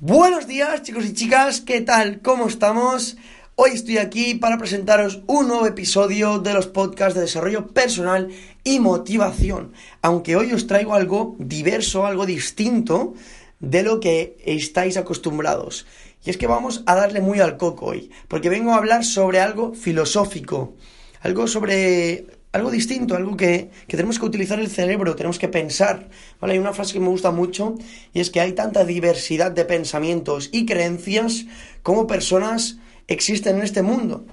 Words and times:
Buenos 0.00 0.46
días, 0.46 0.82
chicos 0.84 1.04
y 1.04 1.12
chicas, 1.12 1.60
¿qué 1.60 1.82
tal? 1.82 2.22
¿Cómo 2.22 2.48
estamos? 2.48 3.18
Hoy 3.56 3.72
estoy 3.72 3.98
aquí 3.98 4.36
para 4.36 4.56
presentaros 4.56 5.22
un 5.26 5.48
nuevo 5.48 5.66
episodio 5.66 6.38
de 6.38 6.54
los 6.54 6.66
podcasts 6.66 7.14
de 7.14 7.20
desarrollo 7.20 7.66
personal 7.66 8.30
y 8.64 8.80
motivación. 8.80 9.74
Aunque 10.00 10.36
hoy 10.36 10.54
os 10.54 10.66
traigo 10.66 10.94
algo 10.94 11.36
diverso, 11.38 12.06
algo 12.06 12.24
distinto 12.24 13.12
de 13.60 13.82
lo 13.82 14.00
que 14.00 14.36
estáis 14.44 14.96
acostumbrados. 14.96 15.86
Y 16.24 16.30
es 16.30 16.36
que 16.36 16.46
vamos 16.46 16.82
a 16.86 16.94
darle 16.94 17.20
muy 17.20 17.40
al 17.40 17.56
coco 17.56 17.86
hoy, 17.86 18.10
porque 18.28 18.50
vengo 18.50 18.72
a 18.72 18.76
hablar 18.76 19.04
sobre 19.04 19.40
algo 19.40 19.74
filosófico, 19.74 20.74
algo 21.22 21.46
sobre 21.46 22.26
algo 22.52 22.70
distinto, 22.70 23.14
algo 23.14 23.36
que, 23.36 23.70
que, 23.86 23.96
tenemos 23.96 24.18
que 24.18 24.26
utilizar 24.26 24.58
el 24.58 24.68
cerebro, 24.68 25.14
tenemos 25.14 25.38
que 25.38 25.48
pensar. 25.48 26.08
¿vale? 26.40 26.54
Hay 26.54 26.58
una 26.58 26.72
frase 26.72 26.94
que 26.94 27.00
me 27.00 27.08
gusta 27.08 27.30
mucho 27.30 27.76
y 28.12 28.20
es 28.20 28.30
que 28.30 28.40
hay 28.40 28.52
tanta 28.52 28.84
diversidad 28.84 29.52
de 29.52 29.64
pensamientos 29.64 30.48
y 30.52 30.66
creencias 30.66 31.46
como 31.82 32.06
personas 32.08 32.78
existen 33.06 33.58
en 33.58 33.62
este 33.62 33.82
mundo. 33.82 34.24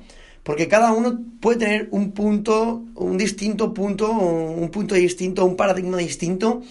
Porque 0.43 0.67
cada 0.67 0.93
uno 0.93 1.19
puede 1.41 1.59
tener 1.59 1.89
un 1.91 2.11
punto, 2.11 2.83
un 2.95 3.17
distinto 3.17 3.73
punto, 3.73 4.09
un 4.11 4.69
punto 4.69 4.95
distinto, 4.95 5.45
un 5.45 5.57
paradigma 5.57 5.97
distinto 5.97 6.63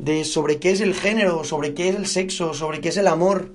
de 0.00 0.24
sobre 0.24 0.58
qué 0.58 0.70
es 0.70 0.80
el 0.80 0.94
género, 0.94 1.44
sobre 1.44 1.74
qué 1.74 1.90
es 1.90 1.96
el 1.96 2.06
sexo, 2.06 2.54
sobre 2.54 2.80
qué 2.80 2.88
es 2.88 2.96
el 2.96 3.06
amor, 3.06 3.52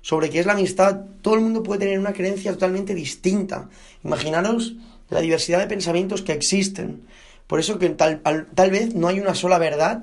sobre 0.00 0.30
qué 0.30 0.40
es 0.40 0.46
la 0.46 0.54
amistad. 0.54 1.02
Todo 1.20 1.34
el 1.34 1.40
mundo 1.40 1.62
puede 1.62 1.80
tener 1.80 1.98
una 1.98 2.14
creencia 2.14 2.52
totalmente 2.52 2.94
distinta. 2.94 3.68
Imaginaros 4.02 4.74
la 5.10 5.20
diversidad 5.20 5.58
de 5.58 5.66
pensamientos 5.66 6.22
que 6.22 6.32
existen. 6.32 7.02
Por 7.46 7.60
eso 7.60 7.78
que 7.78 7.90
tal, 7.90 8.22
tal 8.22 8.70
vez 8.70 8.94
no 8.94 9.08
hay 9.08 9.20
una 9.20 9.34
sola 9.34 9.58
verdad, 9.58 10.02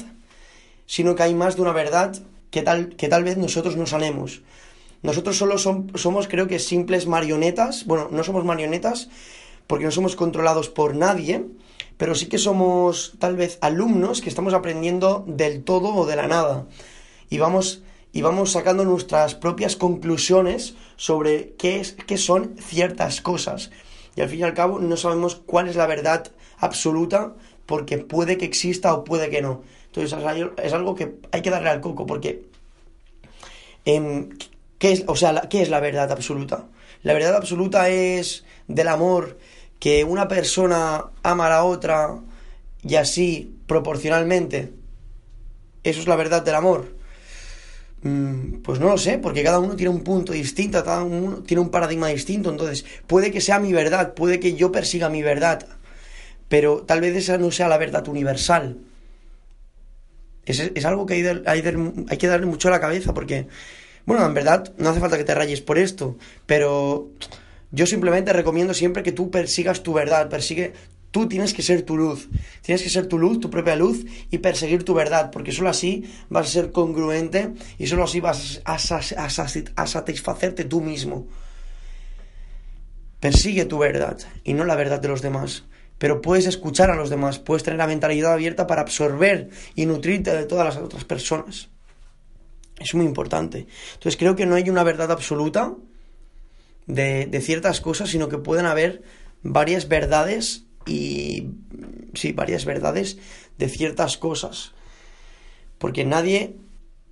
sino 0.86 1.16
que 1.16 1.24
hay 1.24 1.34
más 1.34 1.56
de 1.56 1.64
una 1.64 1.72
verdad 1.72 2.16
que 2.52 2.62
tal, 2.62 2.96
que 2.96 3.08
tal 3.08 3.24
vez 3.24 3.38
nosotros 3.38 3.76
no 3.76 3.88
sabemos. 3.88 4.42
Nosotros 5.02 5.36
solo 5.36 5.58
somos, 5.58 6.28
creo 6.28 6.48
que, 6.48 6.60
simples 6.60 7.08
marionetas. 7.08 7.86
Bueno, 7.86 8.10
no 8.12 8.24
somos 8.24 8.46
marionetas 8.46 9.10
porque 9.66 9.86
no 9.86 9.92
somos 9.92 10.16
controlados 10.16 10.70
por 10.70 10.96
nadie, 10.96 11.44
pero 12.02 12.16
sí 12.16 12.26
que 12.26 12.40
somos 12.40 13.14
tal 13.20 13.36
vez 13.36 13.60
alumnos 13.62 14.22
que 14.22 14.30
estamos 14.30 14.56
aprendiendo 14.56 15.24
del 15.28 15.64
todo 15.64 15.94
o 15.94 16.08
de 16.08 16.16
la 16.16 16.26
nada. 16.26 16.66
Y 17.30 17.38
vamos, 17.38 17.84
y 18.12 18.24
vamos 18.24 18.54
sacando 18.54 18.84
nuestras 18.86 19.36
propias 19.36 19.76
conclusiones 19.76 20.74
sobre 20.96 21.54
qué, 21.60 21.80
es, 21.80 21.92
qué 21.92 22.18
son 22.18 22.56
ciertas 22.58 23.22
cosas. 23.22 23.70
Y 24.16 24.22
al 24.22 24.30
fin 24.30 24.40
y 24.40 24.44
al 24.46 24.56
cabo 24.56 24.80
no 24.80 24.98
sabemos 24.98 25.36
cuál 25.36 25.68
es 25.68 25.76
la 25.76 25.86
verdad 25.86 26.32
absoluta 26.58 27.36
porque 27.68 28.00
puede 28.00 28.40
que 28.40 28.46
exista 28.46 28.96
o 28.96 29.04
puede 29.04 29.30
que 29.30 29.44
no. 29.44 29.62
Entonces 29.86 30.18
es 30.64 30.74
algo 30.74 30.96
que 30.96 31.20
hay 31.32 31.44
que 31.44 31.52
darle 31.52 31.70
al 31.70 31.82
coco 31.82 32.08
porque... 32.08 32.46
Eh, 33.86 34.28
¿qué 34.80 34.92
es, 34.92 35.04
o 35.06 35.16
sea, 35.16 35.40
¿qué 35.52 35.62
es 35.62 35.70
la 35.70 35.80
verdad 35.80 36.12
absoluta? 36.12 36.66
La 37.04 37.14
verdad 37.14 37.36
absoluta 37.36 37.90
es 37.90 38.44
del 38.68 38.88
amor 38.88 39.38
que 39.82 40.04
una 40.04 40.28
persona 40.28 41.06
ama 41.24 41.48
a 41.48 41.50
la 41.50 41.64
otra 41.64 42.20
y 42.84 42.96
así 42.96 43.58
proporcionalmente. 43.66 44.72
¿Eso 45.84 46.00
es 46.02 46.08
la 46.08 46.16
verdad 46.16 46.44
del 46.44 46.54
amor? 46.54 46.96
Mm, 48.04 48.62
pues 48.62 48.80
no 48.80 48.90
lo 48.90 49.00
sé, 49.00 49.18
porque 49.18 49.44
cada 49.44 49.58
uno 49.58 49.76
tiene 49.76 49.90
un 49.90 50.04
punto 50.04 50.34
distinto, 50.34 50.84
cada 50.86 51.04
uno 51.04 51.38
tiene 51.38 51.62
un 51.62 51.72
paradigma 51.72 52.10
distinto, 52.10 52.52
entonces 52.52 52.86
puede 53.08 53.32
que 53.32 53.42
sea 53.42 53.60
mi 53.60 53.74
verdad, 53.74 54.14
puede 54.14 54.40
que 54.40 54.54
yo 54.54 54.72
persiga 54.72 55.10
mi 55.10 55.24
verdad, 55.24 55.66
pero 56.48 56.84
tal 56.84 57.02
vez 57.02 57.16
esa 57.16 57.40
no 57.40 57.50
sea 57.50 57.68
la 57.68 57.80
verdad 57.80 58.08
universal. 58.08 58.78
Es, 60.46 60.86
algo 60.86 61.08
que 61.08 61.16
hay, 61.16 61.42
hay 61.48 62.18
que 62.20 62.28
darle 62.28 62.46
mucho 62.46 62.68
a 62.68 62.72
la 62.72 62.80
cabeza, 62.80 63.16
porque, 63.16 63.48
bueno, 64.06 64.24
en 64.28 64.36
verdad 64.36 64.72
no 64.78 64.90
hace 64.90 65.00
falta 65.00 65.18
que 65.18 65.24
te 65.24 65.34
rayes 65.34 65.62
por 65.62 65.80
esto, 65.80 66.18
pero 66.46 67.10
yo 67.72 67.86
simplemente 67.86 68.34
recomiendo 68.34 68.74
siempre 68.74 69.04
que 69.04 69.12
tú 69.12 69.32
persigas 69.32 69.82
tu 69.82 69.94
verdad, 69.94 70.30
persigue, 70.30 70.74
tú 71.12 71.28
tienes 71.28 71.54
que 71.54 71.62
ser 71.62 71.84
tu 71.84 71.98
luz, 71.98 72.30
tienes 72.62 72.82
que 72.84 72.90
ser 72.90 73.08
tu 73.08 73.18
luz, 73.18 73.40
tu 73.40 73.50
propia 73.50 73.76
luz 73.76 74.06
y 74.30 74.40
perseguir 74.40 74.84
tu 74.84 74.94
verdad, 74.94 75.32
porque 75.32 75.52
solo 75.52 75.70
así 75.70 76.04
vas 76.30 76.48
a 76.48 76.52
ser 76.52 76.72
congruente 76.72 77.54
y 77.78 77.88
solo 77.88 78.04
así 78.04 78.20
vas 78.20 78.62
a, 78.66 78.76
a 78.76 79.88
satisfacerte 79.88 80.66
tú 80.66 80.82
mismo. 80.82 81.28
Persigue 83.20 83.66
tu 83.66 83.78
verdad 83.78 84.18
y 84.44 84.54
no 84.54 84.66
la 84.66 84.76
verdad 84.76 85.00
de 85.00 85.08
los 85.08 85.22
demás. 85.22 85.64
Pero 85.98 86.22
puedes 86.22 86.48
escuchar 86.48 86.90
a 86.90 86.96
los 86.96 87.12
demás, 87.12 87.38
puedes 87.38 87.62
tener 87.62 87.78
la 87.78 87.86
mentalidad 87.86 88.34
abierta 88.34 88.66
para 88.66 88.82
absorber 88.82 89.50
y 89.76 89.86
nutrirte 89.86 90.36
de 90.36 90.46
todas 90.46 90.66
las 90.66 90.84
otras 90.84 91.06
personas. 91.06 91.70
Es 92.80 92.96
muy 92.96 93.06
importante. 93.06 93.68
Entonces 93.94 94.18
creo 94.18 94.36
que 94.36 94.48
no 94.48 94.56
hay 94.56 94.68
una 94.68 94.84
verdad 94.84 95.12
absoluta, 95.12 95.76
de, 96.94 97.42
ciertas 97.42 97.82
cosas, 97.82 98.10
sino 98.10 98.30
que 98.30 98.38
pueden 98.38 98.66
haber 98.66 99.02
varias 99.44 99.88
verdades 99.88 100.66
y 100.86 101.48
sí, 102.14 102.34
varias 102.34 102.66
verdades 102.66 103.18
de 103.58 103.70
ciertas 103.70 104.18
cosas. 104.18 104.74
Porque 105.78 106.06
nadie, 106.06 106.56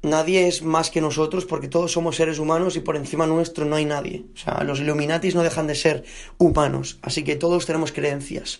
nadie 0.01 0.47
es 0.47 0.61
más 0.61 0.89
que 0.89 1.01
nosotros, 1.01 1.45
porque 1.45 1.67
todos 1.67 1.91
somos 1.91 2.17
seres 2.17 2.39
humanos 2.39 2.75
y 2.75 2.81
por 2.81 2.95
encima 2.95 3.25
nuestro 3.25 3.65
no 3.65 3.77
hay 3.77 3.85
nadie. 3.85 4.25
O 4.35 4.37
sea, 4.37 4.63
los 4.63 4.79
Illuminatis 4.79 5.35
no 5.35 5.43
dejan 5.43 5.67
de 5.67 5.75
ser 5.75 6.03
humanos, 6.37 6.99
así 7.01 7.23
que 7.23 7.35
todos 7.35 7.65
tenemos 7.65 7.91
creencias. 7.91 8.59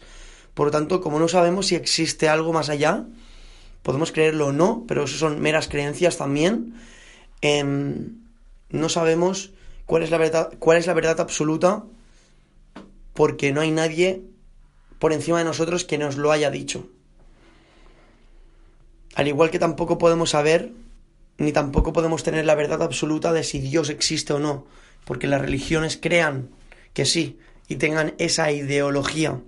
Por 0.54 0.68
lo 0.68 0.72
tanto, 0.72 1.02
como 1.02 1.20
no 1.20 1.28
sabemos 1.28 1.68
si 1.68 1.76
existe 1.76 2.28
algo 2.28 2.54
más 2.54 2.70
allá, 2.70 3.06
podemos 3.84 4.12
creerlo 4.12 4.48
o 4.48 4.52
no, 4.52 4.86
pero 4.88 5.04
eso 5.04 5.18
son 5.18 5.40
meras 5.40 5.68
creencias 5.68 6.18
también. 6.18 6.76
Em, 7.42 8.18
no 8.70 8.90
sabemos 8.90 9.52
cuál 9.90 10.04
es 10.04 10.12
la 10.12 10.20
verdad, 10.20 10.54
cuál 10.60 10.78
es 10.78 10.86
la 10.86 10.94
verdad 10.94 11.20
absoluta, 11.20 11.84
porque 13.16 13.52
no 13.52 13.62
hay 13.62 13.72
nadie 13.72 14.22
por 15.00 15.14
encima 15.14 15.40
de 15.40 15.46
nosotros 15.46 15.84
que 15.84 15.98
nos 15.98 16.16
lo 16.16 16.32
haya 16.32 16.52
dicho. 16.52 16.88
Al 19.16 19.28
igual 19.28 19.50
que 19.50 19.58
tampoco 19.58 19.98
podemos 19.98 20.30
saber, 20.30 20.74
ni 21.40 21.54
tampoco 21.54 21.92
podemos 21.92 22.22
tener 22.22 22.46
la 22.46 22.54
verdad 22.54 22.84
absoluta 22.84 23.34
de 23.34 23.44
si 23.44 23.58
Dios 23.58 23.90
existe 23.90 24.32
o 24.32 24.38
no, 24.38 24.68
porque 25.06 25.26
las 25.26 25.42
religiones 25.42 25.98
crean 26.00 26.52
que 26.94 27.06
sí 27.06 27.40
y 27.68 27.78
tengan 27.78 28.14
esa 28.20 28.52
ideología. 28.52 29.42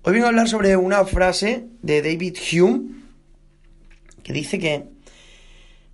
Hoy 0.00 0.12
vengo 0.14 0.24
a 0.24 0.28
hablar 0.30 0.48
sobre 0.48 0.78
una 0.78 1.04
frase 1.04 1.66
de 1.82 2.00
David 2.00 2.38
Hume 2.50 3.02
que 4.22 4.32
dice 4.32 4.58
que, 4.58 4.86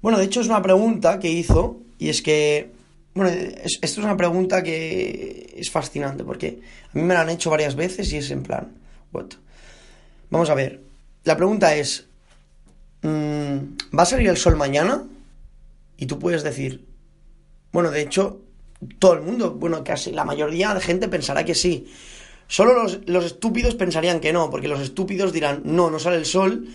bueno, 0.00 0.16
de 0.16 0.26
hecho 0.26 0.42
es 0.42 0.46
una 0.46 0.62
pregunta 0.62 1.18
que 1.18 1.28
hizo 1.28 1.80
y 1.98 2.08
es 2.10 2.22
que 2.22 2.75
bueno, 3.16 3.30
esto 3.30 3.80
es 3.82 3.96
una 3.96 4.16
pregunta 4.16 4.62
que 4.62 5.54
es 5.56 5.70
fascinante 5.70 6.22
porque 6.22 6.60
a 6.92 6.98
mí 6.98 7.02
me 7.02 7.14
la 7.14 7.22
han 7.22 7.30
hecho 7.30 7.48
varias 7.48 7.74
veces 7.74 8.12
y 8.12 8.18
es 8.18 8.30
en 8.30 8.42
plan, 8.42 8.76
what? 9.10 9.28
Vamos 10.28 10.50
a 10.50 10.54
ver, 10.54 10.82
la 11.24 11.34
pregunta 11.34 11.74
es, 11.74 12.08
mm, 13.00 13.56
¿va 13.98 14.02
a 14.02 14.06
salir 14.06 14.28
el 14.28 14.36
sol 14.36 14.56
mañana? 14.56 15.02
Y 15.96 16.04
tú 16.04 16.18
puedes 16.18 16.42
decir, 16.42 16.84
bueno, 17.72 17.90
de 17.90 18.02
hecho, 18.02 18.42
todo 18.98 19.14
el 19.14 19.22
mundo, 19.22 19.52
bueno, 19.52 19.82
casi 19.82 20.12
la 20.12 20.26
mayoría 20.26 20.74
de 20.74 20.82
gente 20.82 21.08
pensará 21.08 21.42
que 21.46 21.54
sí. 21.54 21.90
Solo 22.48 22.74
los, 22.74 23.00
los 23.08 23.24
estúpidos 23.24 23.76
pensarían 23.76 24.20
que 24.20 24.34
no, 24.34 24.50
porque 24.50 24.68
los 24.68 24.80
estúpidos 24.80 25.32
dirán, 25.32 25.62
no, 25.64 25.90
no 25.90 25.98
sale 25.98 26.16
el 26.16 26.26
sol 26.26 26.68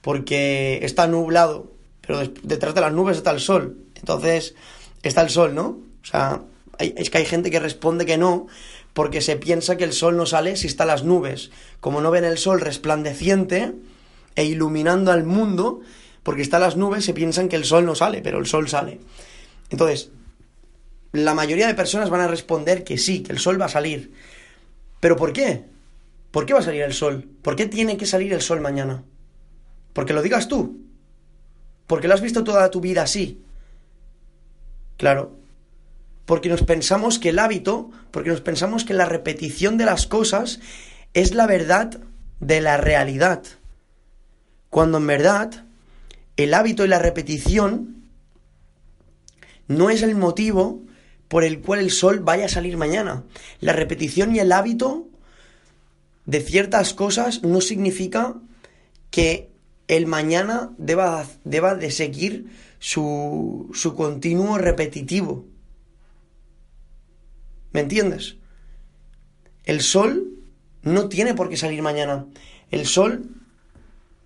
porque 0.00 0.80
está 0.82 1.06
nublado, 1.06 1.70
pero 2.00 2.26
detrás 2.42 2.74
de 2.74 2.80
las 2.80 2.94
nubes 2.94 3.18
está 3.18 3.30
el 3.30 3.40
sol. 3.40 3.76
Entonces, 3.94 4.54
está 5.02 5.20
el 5.20 5.28
sol, 5.28 5.54
¿no? 5.54 5.91
O 6.02 6.06
sea, 6.06 6.42
es 6.78 7.10
que 7.10 7.18
hay 7.18 7.26
gente 7.26 7.50
que 7.50 7.60
responde 7.60 8.06
que 8.06 8.18
no 8.18 8.46
porque 8.92 9.20
se 9.20 9.36
piensa 9.36 9.76
que 9.76 9.84
el 9.84 9.92
sol 9.92 10.16
no 10.16 10.26
sale 10.26 10.56
si 10.56 10.66
está 10.66 10.84
las 10.84 11.04
nubes. 11.04 11.50
Como 11.80 12.00
no 12.00 12.10
ven 12.10 12.24
el 12.24 12.38
sol 12.38 12.60
resplandeciente 12.60 13.72
e 14.34 14.44
iluminando 14.44 15.12
al 15.12 15.24
mundo, 15.24 15.80
porque 16.22 16.42
está 16.42 16.58
las 16.58 16.76
nubes, 16.76 17.04
se 17.04 17.14
piensan 17.14 17.48
que 17.48 17.56
el 17.56 17.64
sol 17.64 17.86
no 17.86 17.94
sale, 17.94 18.20
pero 18.22 18.38
el 18.38 18.46
sol 18.46 18.68
sale. 18.68 19.00
Entonces, 19.70 20.10
la 21.12 21.34
mayoría 21.34 21.66
de 21.66 21.74
personas 21.74 22.10
van 22.10 22.20
a 22.20 22.28
responder 22.28 22.84
que 22.84 22.98
sí, 22.98 23.22
que 23.22 23.32
el 23.32 23.38
sol 23.38 23.60
va 23.60 23.66
a 23.66 23.70
salir. 23.70 24.12
¿Pero 25.00 25.16
por 25.16 25.32
qué? 25.32 25.64
¿Por 26.30 26.46
qué 26.46 26.54
va 26.54 26.60
a 26.60 26.64
salir 26.64 26.82
el 26.82 26.94
sol? 26.94 27.28
¿Por 27.42 27.56
qué 27.56 27.66
tiene 27.66 27.96
que 27.96 28.06
salir 28.06 28.32
el 28.32 28.40
sol 28.40 28.60
mañana? 28.60 29.04
Porque 29.92 30.12
lo 30.12 30.22
digas 30.22 30.48
tú. 30.48 30.80
Porque 31.86 32.08
lo 32.08 32.14
has 32.14 32.22
visto 32.22 32.44
toda 32.44 32.70
tu 32.70 32.80
vida 32.80 33.02
así. 33.02 33.42
Claro. 34.96 35.41
Porque 36.26 36.48
nos 36.48 36.62
pensamos 36.62 37.18
que 37.18 37.30
el 37.30 37.38
hábito, 37.38 37.90
porque 38.10 38.30
nos 38.30 38.40
pensamos 38.40 38.84
que 38.84 38.94
la 38.94 39.06
repetición 39.06 39.76
de 39.78 39.84
las 39.84 40.06
cosas 40.06 40.60
es 41.14 41.34
la 41.34 41.46
verdad 41.46 42.00
de 42.40 42.60
la 42.60 42.76
realidad. 42.76 43.42
Cuando 44.70 44.98
en 44.98 45.06
verdad 45.06 45.64
el 46.36 46.54
hábito 46.54 46.84
y 46.84 46.88
la 46.88 46.98
repetición 46.98 48.02
no 49.68 49.90
es 49.90 50.02
el 50.02 50.14
motivo 50.14 50.82
por 51.28 51.44
el 51.44 51.60
cual 51.60 51.80
el 51.80 51.90
sol 51.90 52.20
vaya 52.20 52.46
a 52.46 52.48
salir 52.50 52.76
mañana. 52.76 53.24
La 53.60 53.72
repetición 53.72 54.34
y 54.34 54.38
el 54.38 54.52
hábito 54.52 55.08
de 56.26 56.40
ciertas 56.40 56.94
cosas 56.94 57.42
no 57.42 57.60
significa 57.60 58.34
que 59.10 59.50
el 59.88 60.06
mañana 60.06 60.72
deba, 60.78 61.26
deba 61.44 61.74
de 61.74 61.90
seguir 61.90 62.46
su, 62.78 63.70
su 63.74 63.94
continuo 63.94 64.58
repetitivo. 64.58 65.44
¿Me 67.72 67.80
entiendes? 67.80 68.36
El 69.64 69.80
sol 69.80 70.28
no 70.82 71.08
tiene 71.08 71.34
por 71.34 71.48
qué 71.48 71.56
salir 71.56 71.82
mañana. 71.82 72.26
El 72.70 72.86
sol 72.86 73.30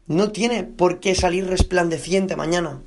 no 0.06 0.32
tiene 0.32 0.64
por 0.64 1.00
qué 1.00 1.14
salir 1.14 1.46
resplandeciente 1.46 2.36
mañana. 2.36 2.80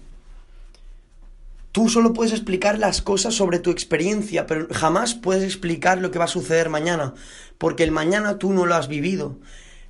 Tú 1.71 1.87
solo 1.87 2.13
puedes 2.13 2.33
explicar 2.33 2.79
las 2.79 3.01
cosas 3.01 3.35
sobre 3.35 3.59
tu 3.59 3.69
experiencia, 3.69 4.47
pero 4.47 4.67
jamás 4.71 5.13
puedes 5.13 5.43
explicar 5.43 5.99
lo 5.99 6.09
que 6.09 6.17
va 6.17 6.25
a 6.25 6.29
suceder 6.29 6.69
mañana, 6.69 7.13
porque 7.57 7.83
el 7.83 7.91
mañana 7.91 8.39
tú 8.39 8.53
no 8.53 8.65
lo 8.65 8.75
has 8.75 8.87
vivido. 8.87 9.37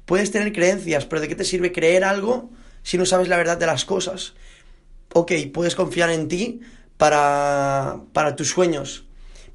Puedes 0.06 0.32
tener 0.32 0.52
creencias, 0.52 1.06
pero 1.06 1.22
¿de 1.22 1.30
qué 1.30 1.36
te 1.36 1.46
sirve 1.46 1.72
creer 1.72 2.04
algo 2.04 2.50
si 2.84 2.98
no 2.98 3.06
sabes 3.06 3.30
la 3.30 3.38
verdad 3.38 3.58
de 3.58 3.66
las 3.66 3.86
cosas? 3.86 4.34
Ok, 5.14 5.32
puedes 5.54 5.76
confiar 5.76 6.10
en 6.10 6.28
ti 6.28 6.60
para, 6.98 8.02
para 8.12 8.36
tus 8.36 8.50
sueños, 8.50 9.06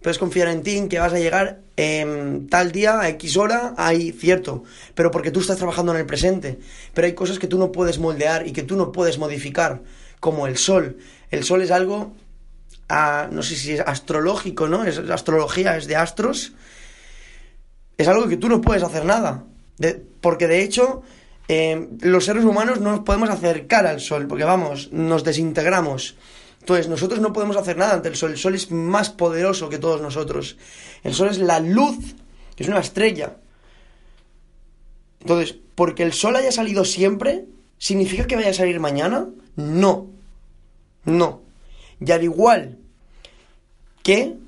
puedes 0.04 0.18
confiar 0.18 0.48
en 0.48 0.62
ti 0.62 0.76
en 0.76 0.90
que 0.90 0.98
vas 0.98 1.14
a 1.14 1.18
llegar 1.18 1.60
en 1.78 2.46
tal 2.50 2.72
día, 2.72 3.00
a 3.00 3.08
X 3.08 3.38
hora, 3.38 3.72
ahí, 3.78 4.12
cierto, 4.12 4.62
pero 4.94 5.10
porque 5.10 5.30
tú 5.30 5.40
estás 5.40 5.56
trabajando 5.56 5.92
en 5.92 5.98
el 5.98 6.04
presente. 6.04 6.58
Pero 6.92 7.06
hay 7.06 7.14
cosas 7.14 7.38
que 7.38 7.46
tú 7.46 7.58
no 7.58 7.72
puedes 7.72 7.98
moldear 7.98 8.46
y 8.46 8.52
que 8.52 8.62
tú 8.62 8.76
no 8.76 8.92
puedes 8.92 9.16
modificar, 9.16 9.80
como 10.20 10.46
el 10.46 10.58
sol. 10.58 10.98
El 11.30 11.42
sol 11.42 11.62
es 11.62 11.70
algo, 11.70 12.12
ah, 12.90 13.28
no 13.32 13.42
sé 13.42 13.56
si 13.56 13.72
es 13.72 13.80
astrológico, 13.80 14.68
¿no? 14.68 14.84
Es 14.84 14.98
astrología, 14.98 15.78
es 15.78 15.86
de 15.86 15.96
astros. 15.96 16.52
Es 17.96 18.06
algo 18.06 18.28
que 18.28 18.36
tú 18.36 18.50
no 18.50 18.60
puedes 18.60 18.82
hacer 18.82 19.06
nada. 19.06 19.44
porque 20.20 20.48
de 20.48 20.62
hecho, 20.62 21.02
eh, 21.48 21.88
los 22.02 22.26
seres 22.26 22.44
humanos 22.44 22.78
no 22.78 22.90
nos 22.90 23.00
podemos 23.00 23.30
acercar 23.30 23.86
al 23.86 24.00
sol, 24.00 24.26
porque 24.26 24.44
vamos, 24.44 24.92
nos 24.92 25.24
desintegramos. 25.24 26.14
Entonces, 26.64 26.88
nosotros 26.88 27.20
no 27.20 27.34
podemos 27.34 27.58
hacer 27.58 27.76
nada 27.76 27.92
ante 27.92 28.08
el 28.08 28.16
sol. 28.16 28.30
El 28.30 28.38
sol 28.38 28.54
es 28.54 28.70
más 28.70 29.10
poderoso 29.10 29.68
que 29.68 29.78
todos 29.78 30.00
nosotros. 30.00 30.56
El 31.02 31.12
sol 31.12 31.28
es 31.28 31.36
la 31.36 31.60
luz, 31.60 32.14
es 32.56 32.68
una 32.68 32.80
estrella. 32.80 33.36
Entonces, 35.20 35.56
porque 35.74 36.04
el 36.04 36.14
sol 36.14 36.36
haya 36.36 36.50
salido 36.50 36.86
siempre, 36.86 37.44
¿significa 37.76 38.26
que 38.26 38.36
vaya 38.36 38.48
a 38.48 38.54
salir 38.54 38.80
mañana? 38.80 39.28
No. 39.56 40.08
No. 41.04 41.42
Y 42.00 42.10
al 42.10 42.24
igual 42.24 42.78
que 44.02 44.38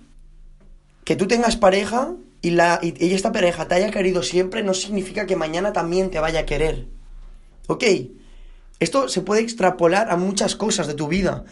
que 1.04 1.16
tú 1.16 1.28
tengas 1.28 1.56
pareja 1.56 2.14
y, 2.40 2.50
la, 2.52 2.80
y 2.82 3.12
esta 3.12 3.30
pareja 3.30 3.68
te 3.68 3.74
haya 3.74 3.90
querido 3.90 4.22
siempre, 4.22 4.62
no 4.62 4.72
significa 4.72 5.26
que 5.26 5.36
mañana 5.36 5.74
también 5.74 6.10
te 6.10 6.18
vaya 6.18 6.40
a 6.40 6.46
querer. 6.46 6.86
¿Ok? 7.66 7.84
Esto 8.80 9.08
se 9.08 9.20
puede 9.20 9.42
extrapolar 9.42 10.10
a 10.10 10.16
muchas 10.16 10.56
cosas 10.56 10.86
de 10.86 10.94
tu 10.94 11.08
vida. 11.08 11.44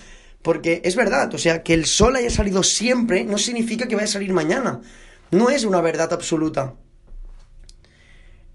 Porque 0.45 0.83
es 0.85 0.95
verdad, 0.95 1.33
o 1.33 1.39
sea, 1.39 1.63
que 1.63 1.73
el 1.73 1.87
sol 1.87 2.17
haya 2.17 2.29
salido 2.29 2.63
siempre 2.63 3.25
no 3.25 3.39
significa 3.39 3.89
que 3.89 3.95
vaya 3.95 4.05
a 4.05 4.13
salir 4.13 4.31
mañana. 4.35 4.83
No 5.31 5.49
es 5.49 5.65
una 5.65 5.81
verdad 5.81 6.13
absoluta. 6.13 6.75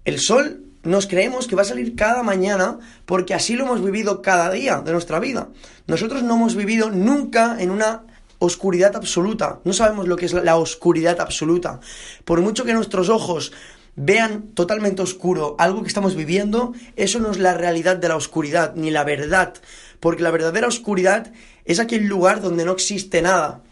El 0.04 0.20
sol 0.20 0.66
nos 0.84 1.08
creemos 1.08 1.48
que 1.48 1.56
va 1.56 1.62
a 1.62 1.64
salir 1.64 1.96
cada 1.96 2.22
mañana 2.22 2.78
porque 3.06 3.34
así 3.34 3.56
lo 3.56 3.64
hemos 3.64 3.84
vivido 3.84 4.22
cada 4.22 4.52
día 4.52 4.82
de 4.82 4.92
nuestra 4.92 5.18
vida. 5.18 5.48
Nosotros 5.88 6.22
no 6.22 6.36
hemos 6.36 6.54
vivido 6.54 6.90
nunca 6.90 7.56
en 7.58 7.72
una 7.72 8.04
oscuridad 8.38 8.94
absoluta. 8.94 9.58
No 9.64 9.72
sabemos 9.72 10.06
lo 10.06 10.14
que 10.14 10.26
es 10.26 10.32
la 10.32 10.54
oscuridad 10.54 11.20
absoluta. 11.20 11.80
Por 12.24 12.40
mucho 12.40 12.64
que 12.64 12.72
nuestros 12.72 13.08
ojos 13.08 13.50
vean 13.96 14.52
totalmente 14.54 15.02
oscuro 15.02 15.56
algo 15.58 15.82
que 15.82 15.88
estamos 15.88 16.14
viviendo, 16.14 16.72
eso 16.94 17.18
no 17.18 17.32
es 17.32 17.38
la 17.40 17.54
realidad 17.54 17.96
de 17.96 18.06
la 18.06 18.16
oscuridad, 18.16 18.76
ni 18.76 18.92
la 18.92 19.02
verdad. 19.02 19.54
Porque 20.00 20.22
la 20.22 20.30
verdadera 20.30 20.66
oscuridad 20.66 21.32
es 21.64 21.78
aquel 21.78 22.06
lugar 22.06 22.40
donde 22.40 22.64
no 22.64 22.72
existe 22.72 23.22
nada, 23.22 23.62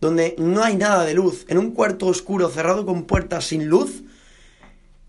donde 0.00 0.34
no 0.38 0.62
hay 0.62 0.76
nada 0.76 1.04
de 1.04 1.14
luz. 1.14 1.46
En 1.48 1.58
un 1.58 1.70
cuarto 1.70 2.06
oscuro 2.06 2.48
cerrado 2.50 2.84
con 2.84 3.04
puertas 3.04 3.46
sin 3.46 3.66
luz, 3.66 4.02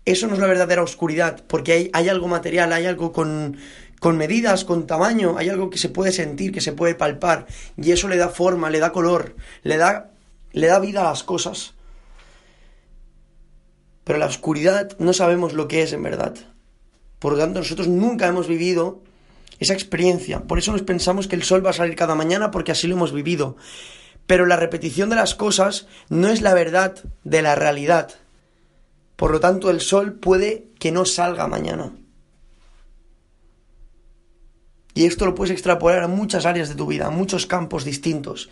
eso 0.04 0.26
no 0.26 0.34
es 0.34 0.40
la 0.40 0.46
verdadera 0.46 0.82
oscuridad, 0.82 1.42
porque 1.46 1.72
hay, 1.72 1.90
hay 1.92 2.08
algo 2.08 2.28
material, 2.28 2.72
hay 2.72 2.86
algo 2.86 3.12
con, 3.12 3.58
con 4.00 4.16
medidas, 4.16 4.64
con 4.64 4.86
tamaño, 4.86 5.36
hay 5.36 5.48
algo 5.48 5.70
que 5.70 5.78
se 5.78 5.88
puede 5.88 6.12
sentir, 6.12 6.52
que 6.52 6.60
se 6.60 6.72
puede 6.72 6.94
palpar, 6.94 7.46
y 7.76 7.92
eso 7.92 8.08
le 8.08 8.16
da 8.16 8.28
forma, 8.28 8.70
le 8.70 8.78
da 8.78 8.92
color, 8.92 9.36
le 9.62 9.76
da, 9.76 10.10
le 10.52 10.66
da 10.68 10.80
vida 10.80 11.00
a 11.02 11.10
las 11.10 11.22
cosas. 11.22 11.74
Pero 14.04 14.18
la 14.18 14.26
oscuridad 14.26 14.96
no 14.98 15.12
sabemos 15.12 15.52
lo 15.52 15.68
que 15.68 15.82
es 15.82 15.92
en 15.92 16.02
verdad. 16.02 16.34
Por 17.18 17.34
lo 17.34 17.38
tanto, 17.38 17.60
nosotros 17.60 17.86
nunca 17.86 18.26
hemos 18.26 18.48
vivido 18.48 19.02
esa 19.60 19.74
experiencia. 19.74 20.42
Por 20.44 20.58
eso 20.58 20.72
nos 20.72 20.82
pensamos 20.82 21.28
que 21.28 21.36
el 21.36 21.44
sol 21.44 21.64
va 21.64 21.70
a 21.70 21.74
salir 21.74 21.94
cada 21.94 22.14
mañana 22.14 22.50
porque 22.50 22.72
así 22.72 22.88
lo 22.88 22.96
hemos 22.96 23.12
vivido. 23.12 23.56
Pero 24.26 24.46
la 24.46 24.56
repetición 24.56 25.10
de 25.10 25.16
las 25.16 25.34
cosas 25.34 25.86
no 26.08 26.28
es 26.28 26.40
la 26.40 26.54
verdad 26.54 26.96
de 27.24 27.42
la 27.42 27.54
realidad. 27.54 28.10
Por 29.16 29.30
lo 29.30 29.40
tanto, 29.40 29.70
el 29.70 29.80
sol 29.80 30.14
puede 30.14 30.66
que 30.78 30.92
no 30.92 31.04
salga 31.04 31.46
mañana. 31.46 31.92
Y 34.94 35.04
esto 35.04 35.26
lo 35.26 35.34
puedes 35.34 35.52
extrapolar 35.52 36.02
a 36.02 36.08
muchas 36.08 36.46
áreas 36.46 36.68
de 36.68 36.74
tu 36.74 36.86
vida, 36.86 37.06
a 37.06 37.10
muchos 37.10 37.46
campos 37.46 37.84
distintos. 37.84 38.48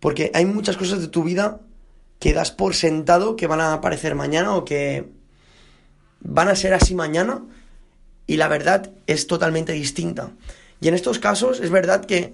Porque 0.00 0.32
hay 0.34 0.46
muchas 0.46 0.76
cosas 0.76 1.00
de 1.00 1.08
tu 1.08 1.22
vida 1.22 1.60
que 2.18 2.34
das 2.34 2.50
por 2.50 2.74
sentado 2.74 3.36
que 3.36 3.46
van 3.46 3.60
a 3.60 3.72
aparecer 3.72 4.14
mañana 4.14 4.56
o 4.56 4.64
que 4.64 5.10
van 6.20 6.48
a 6.48 6.56
ser 6.56 6.74
así 6.74 6.94
mañana 6.94 7.44
y 8.30 8.36
la 8.36 8.46
verdad 8.46 8.92
es 9.08 9.26
totalmente 9.26 9.72
distinta. 9.72 10.30
Y 10.80 10.86
en 10.86 10.94
estos 10.94 11.18
casos 11.18 11.58
es 11.58 11.68
verdad 11.68 12.04
que, 12.04 12.32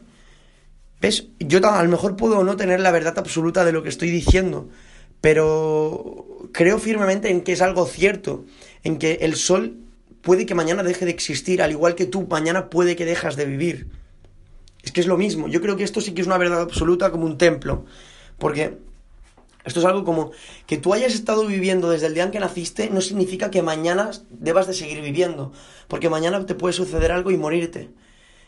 ¿ves? 1.00 1.28
Yo 1.38 1.58
a 1.66 1.82
lo 1.82 1.88
mejor 1.88 2.16
puedo 2.16 2.44
no 2.44 2.54
tener 2.56 2.80
la 2.80 2.90
verdad 2.90 3.18
absoluta 3.18 3.64
de 3.64 3.72
lo 3.72 3.82
que 3.82 3.88
estoy 3.88 4.10
diciendo, 4.10 4.68
pero 5.22 6.50
creo 6.52 6.78
firmemente 6.78 7.30
en 7.30 7.40
que 7.40 7.54
es 7.54 7.62
algo 7.62 7.86
cierto, 7.86 8.44
en 8.84 8.98
que 8.98 9.20
el 9.22 9.36
sol 9.36 9.78
puede 10.20 10.44
que 10.44 10.54
mañana 10.54 10.82
deje 10.82 11.06
de 11.06 11.12
existir, 11.12 11.62
al 11.62 11.70
igual 11.70 11.94
que 11.94 12.04
tú 12.04 12.26
mañana 12.28 12.68
puede 12.68 12.94
que 12.94 13.06
dejas 13.06 13.36
de 13.36 13.46
vivir. 13.46 13.86
Es 14.82 14.92
que 14.92 15.00
es 15.00 15.06
lo 15.06 15.16
mismo, 15.16 15.48
yo 15.48 15.62
creo 15.62 15.78
que 15.78 15.84
esto 15.84 16.02
sí 16.02 16.12
que 16.12 16.20
es 16.20 16.26
una 16.26 16.36
verdad 16.36 16.60
absoluta 16.60 17.10
como 17.10 17.24
un 17.24 17.38
templo, 17.38 17.86
porque 18.36 18.76
esto 19.66 19.80
es 19.80 19.86
algo 19.86 20.04
como 20.04 20.30
que 20.66 20.78
tú 20.78 20.94
hayas 20.94 21.12
estado 21.12 21.44
viviendo 21.44 21.90
desde 21.90 22.06
el 22.06 22.14
día 22.14 22.22
en 22.22 22.30
que 22.30 22.38
naciste 22.38 22.88
no 22.88 23.00
significa 23.00 23.50
que 23.50 23.62
mañana 23.62 24.12
debas 24.30 24.68
de 24.68 24.74
seguir 24.74 25.02
viviendo, 25.02 25.52
porque 25.88 26.08
mañana 26.08 26.46
te 26.46 26.54
puede 26.54 26.72
suceder 26.72 27.10
algo 27.10 27.32
y 27.32 27.36
morirte. 27.36 27.90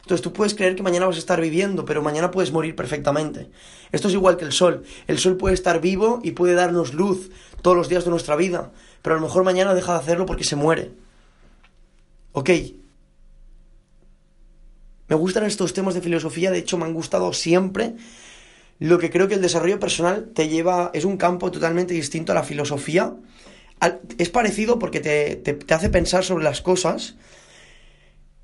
Entonces 0.03 0.23
tú 0.23 0.33
puedes 0.33 0.55
creer 0.55 0.77
que 0.77 0.85
mañana 0.85 1.07
vas 1.07 1.17
a 1.17 1.19
estar 1.19 1.41
viviendo, 1.41 1.85
pero 1.85 2.03
mañana 2.03 2.31
puedes 2.31 2.53
morir 2.53 2.77
perfectamente. 2.77 3.51
Esto 3.91 4.07
es 4.07 4.15
igual 4.15 4.37
que 4.37 4.45
el 4.45 4.53
sol. 4.53 4.85
El 5.09 5.19
sol 5.19 5.37
puede 5.37 5.55
estar 5.55 5.81
vivo 5.81 6.21
y 6.23 6.31
puede 6.31 6.55
darnos 6.55 6.95
luz 6.95 7.31
todos 7.63 7.77
los 7.77 7.89
días 7.89 8.05
de 8.05 8.11
nuestra 8.11 8.37
vida, 8.37 8.71
pero 9.03 9.17
a 9.17 9.19
lo 9.19 9.27
mejor 9.27 9.43
mañana 9.43 9.75
deja 9.75 9.95
de 9.95 9.99
hacerlo 9.99 10.25
porque 10.25 10.45
se 10.45 10.55
muere. 10.55 10.93
¿Ok? 12.31 12.51
Me 15.09 15.17
gustan 15.17 15.45
estos 15.45 15.73
temas 15.73 15.95
de 15.95 16.01
filosofía, 16.01 16.53
de 16.53 16.59
hecho 16.59 16.79
me 16.79 16.85
han 16.85 16.95
gustado 16.95 17.33
siempre 17.33 17.97
lo 18.79 18.99
que 18.99 19.11
creo 19.11 19.27
que 19.27 19.35
el 19.35 19.43
desarrollo 19.43 19.81
personal 19.81 20.31
te 20.35 20.49
lleva, 20.49 20.91
es 20.95 21.05
un 21.05 21.17
campo 21.17 21.51
totalmente 21.51 21.95
distinto 21.95 22.33
a 22.33 22.35
la 22.35 22.45
filosofía. 22.45 23.15
Es 24.19 24.31
parecido 24.31 24.79
porque 24.79 25.01
te, 25.01 25.75
hace 25.75 25.89
pensar 25.89 26.25
sobre 26.25 26.45
las 26.45 26.63
cosas, 26.63 27.17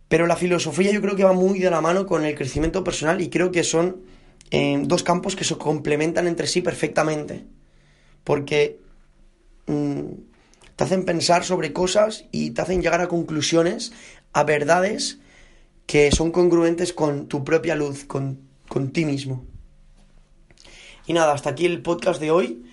pero 0.09 0.27
la 0.27 0.37
filosofía 0.37 0.93
yo 0.93 1.01
creo 1.01 1.17
que 1.17 1.25
va 1.25 1.33
muy 1.33 1.59
de 1.61 1.71
la 1.71 1.81
mano 1.81 2.07
con 2.07 2.25
el 2.25 2.35
crecimiento 2.35 2.83
personal 2.85 3.21
y 3.21 3.31
creo 3.31 3.53
que 3.53 3.65
son 3.65 4.03
eh, 4.51 4.81
dos 4.85 5.03
campos 5.03 5.37
que 5.37 5.45
se 5.45 5.57
complementan 5.57 6.27
entre 6.27 6.47
sí 6.47 6.63
perfectamente. 6.63 7.45
Porque 8.25 8.81
mm, 9.67 10.03
te 10.77 10.85
hacen 10.85 11.05
pensar 11.05 11.45
sobre 11.45 11.73
cosas 11.73 12.25
y 12.33 12.51
te 12.51 12.63
hacen 12.63 12.83
llegar 12.83 13.01
a 13.01 13.09
conclusiones, 13.09 13.93
a 14.33 14.43
verdades 14.43 15.19
que 15.87 16.11
son 16.11 16.33
congruentes 16.33 16.93
con 16.93 17.29
tu 17.29 17.45
propia 17.45 17.77
luz, 17.77 18.05
con, 18.05 18.41
con 18.69 18.91
ti 18.91 19.05
mismo. 19.05 19.54
Y 21.07 21.13
nada, 21.13 21.33
hasta 21.33 21.51
aquí 21.51 21.67
el 21.67 21.83
podcast 21.83 22.21
de 22.21 22.31
hoy. 22.31 22.65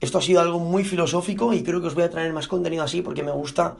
Esto 0.00 0.18
ha 0.18 0.22
sido 0.22 0.40
algo 0.40 0.58
muy 0.58 0.84
filosófico 0.84 1.52
y 1.52 1.62
creo 1.62 1.80
que 1.80 1.86
os 1.86 1.94
voy 1.94 2.02
a 2.04 2.10
traer 2.10 2.32
más 2.32 2.48
contenido 2.48 2.82
así 2.82 3.02
porque 3.02 3.22
me 3.22 3.30
gusta 3.30 3.76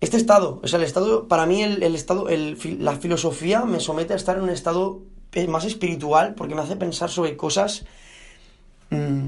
este 0.00 0.16
estado. 0.16 0.60
O 0.62 0.68
sea, 0.68 0.78
el 0.78 0.84
estado, 0.84 1.26
para 1.26 1.44
mí 1.44 1.62
el, 1.62 1.82
estado, 1.94 2.28
la 2.78 2.96
filosofía 2.96 3.64
me 3.64 3.80
somete 3.80 4.12
a 4.12 4.16
estar 4.16 4.36
en 4.36 4.44
un 4.44 4.50
estado 4.50 5.02
más 5.48 5.64
espiritual 5.64 6.34
porque 6.34 6.54
me 6.54 6.60
hace 6.60 6.76
pensar 6.76 7.10
sobre 7.10 7.36
cosas 7.36 7.84
mm, 8.90 9.26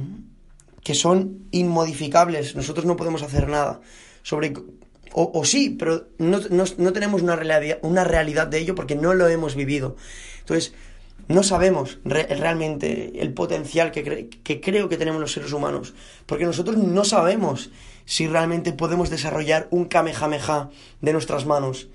que 0.83 0.95
son 0.95 1.49
inmodificables. 1.51 2.55
Nosotros 2.55 2.87
no 2.87 2.95
podemos 2.95 3.23
hacer 3.23 3.49
nada. 3.49 3.81
Sobre, 4.23 4.53
o, 5.13 5.45
sí, 5.45 5.71
pero 5.71 6.09
no, 6.19 6.39
no, 6.51 6.65
no 6.77 6.93
tenemos 6.93 7.23
una 7.23 7.37
realidad, 7.37 7.79
una 7.83 8.05
realidad 8.05 8.47
de 8.47 8.59
ello 8.59 8.75
porque 8.75 8.95
no 8.95 9.15
lo 9.15 9.27
hemos 9.27 9.57
vivido. 9.57 9.97
Entonces, 10.41 10.75
no 11.29 11.43
sabemos 11.43 11.99
realmente 12.05 13.21
el 13.21 13.33
potencial 13.33 13.93
que, 13.93 14.29
que 14.29 14.61
creo 14.61 14.89
que 14.89 14.97
tenemos 14.97 15.21
los 15.21 15.33
seres 15.33 15.53
humanos, 15.53 15.95
porque 16.27 16.45
nosotros 16.45 16.77
no 16.77 17.05
sabemos 17.05 17.71
si 18.05 18.27
realmente 18.27 18.73
podemos 18.73 19.11
desarrollar 19.11 19.69
un 19.71 19.87
Kamehameha 19.87 20.71
de 21.01 21.13
nuestras 21.13 21.47
manos. 21.47 21.89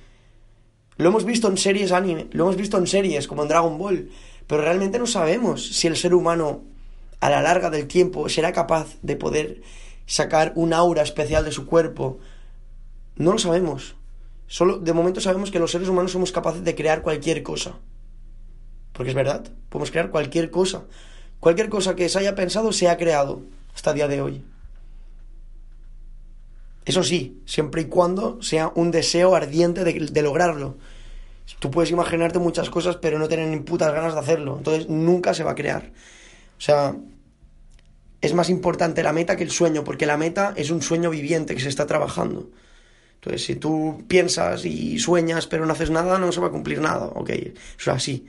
Lo 0.98 1.10
hemos 1.10 1.26
visto 1.26 1.48
en 1.48 1.58
series 1.58 1.92
anime, 1.92 2.28
lo 2.32 2.44
hemos 2.44 2.58
visto 2.58 2.78
en 2.78 2.88
series 2.88 3.28
como 3.28 3.44
en 3.44 3.50
Dragon 3.50 3.78
Ball, 3.78 4.10
pero 4.48 4.64
realmente 4.64 5.00
no 5.00 5.06
sabemos 5.06 5.66
si 5.66 5.88
el 5.88 5.96
ser 5.96 6.14
humano 6.14 6.64
a 7.20 7.30
la 7.30 7.42
larga 7.42 7.70
del 7.70 7.88
tiempo 7.88 8.28
será 8.30 8.52
capaz 8.52 8.96
de 9.02 9.16
poder 9.16 9.62
sacar 10.06 10.54
un 10.56 10.74
aura 10.74 11.04
especial 11.04 11.46
de 11.46 11.52
su 11.52 11.68
cuerpo. 11.68 12.20
No 13.16 13.34
lo 13.34 13.38
sabemos. 13.38 13.96
Solo 14.48 14.80
de 14.80 14.94
momento 14.94 15.22
sabemos 15.22 15.52
que 15.52 15.60
los 15.60 15.72
seres 15.72 15.88
humanos 15.88 16.12
somos 16.12 16.32
capaces 16.32 16.64
de 16.64 16.76
crear 16.76 17.04
cualquier 17.04 17.44
cosa. 17.44 17.78
Porque 19.00 19.12
es 19.12 19.16
verdad, 19.16 19.46
podemos 19.70 19.92
crear 19.92 20.10
cualquier 20.10 20.52
cosa. 20.52 20.84
Cualquier 21.40 21.70
cosa 21.70 21.96
que 21.96 22.10
se 22.10 22.20
haya 22.20 22.36
pensado 22.36 22.74
se 22.74 22.90
ha 22.90 22.98
creado 22.98 23.44
hasta 23.74 23.92
el 23.92 23.96
día 23.96 24.10
de 24.10 24.22
hoy. 24.22 24.44
Eso 26.84 27.02
sí, 27.02 27.42
siempre 27.46 27.84
y 27.84 27.86
cuando 27.86 28.42
sea 28.42 28.74
un 28.76 28.92
deseo 28.92 29.36
ardiente 29.36 29.86
de, 29.86 30.22
lograrlo. 30.22 30.76
Tú 31.60 31.72
puedes 31.72 31.92
imaginarte 31.92 32.40
muchas 32.40 32.70
cosas, 32.70 32.98
pero 32.98 33.18
no 33.18 33.30
tener 33.30 33.48
ni 33.48 33.62
putas 33.62 33.94
ganas 33.94 34.16
de 34.16 34.20
hacerlo. 34.20 34.58
Entonces 34.58 34.90
nunca 34.90 35.34
se 35.34 35.46
va 35.46 35.52
a 35.52 35.56
crear. 35.56 35.94
O 36.58 36.62
sea, 36.62 36.94
es 38.20 38.34
más 38.34 38.50
importante 38.50 39.02
la 39.02 39.14
meta 39.14 39.38
que 39.38 39.44
el 39.44 39.52
sueño, 39.52 39.86
porque 39.86 40.08
la 40.08 40.18
meta 40.18 40.54
es 40.58 40.72
un 40.72 40.82
sueño 40.82 41.10
viviente 41.10 41.56
que 41.56 41.62
se 41.62 41.70
está 41.70 41.88
trabajando. 41.88 42.50
Entonces, 43.16 43.46
si 43.46 43.56
tú 43.56 44.04
piensas 44.10 44.66
y 44.66 45.00
sueñas 45.00 45.48
pero 45.48 45.66
no 45.66 45.72
haces 45.72 45.90
nada, 45.90 46.20
no 46.20 46.34
se 46.34 46.42
va 46.42 46.48
a 46.48 46.52
cumplir 46.52 46.82
nada, 46.82 47.06
ok, 47.06 47.30
eso 47.30 47.54
es 47.78 47.88
así. 47.88 48.28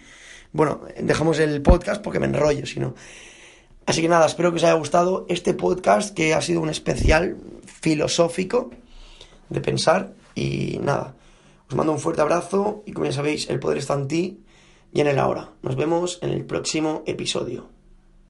Bueno, 0.53 0.81
dejamos 1.01 1.39
el 1.39 1.63
podcast 1.63 2.03
porque 2.03 2.19
me 2.19 2.27
enrollo, 2.27 2.67
si 2.67 2.81
no. 2.81 2.95
Así 3.87 4.03
que 4.03 4.09
nada, 4.09 4.27
espero 4.27 4.51
que 4.51 4.57
os 4.57 4.65
haya 4.65 4.75
gustado 4.75 5.27
este 5.29 5.55
podcast 5.55 6.15
que 6.15 6.35
ha 6.35 6.41
sido 6.41 6.61
un 6.61 6.69
especial 6.69 7.37
filosófico 7.65 8.71
de 9.49 9.61
pensar 9.61 10.13
y 10.35 10.79
nada. 10.83 11.15
Os 11.69 11.77
mando 11.77 11.93
un 11.93 12.01
fuerte 12.01 12.23
abrazo 12.23 12.83
y 12.87 12.93
como 12.93 13.07
ya 13.07 13.13
sabéis, 13.13 13.49
el 13.49 13.61
poder 13.61 13.79
está 13.79 13.95
en 13.95 14.09
ti 14.09 14.41
y 14.93 15.01
en 15.01 15.07
el 15.07 15.19
ahora. 15.19 15.51
Nos 15.63 15.77
vemos 15.77 16.19
en 16.23 16.31
el 16.31 16.45
próximo 16.45 17.05
episodio. 17.07 17.80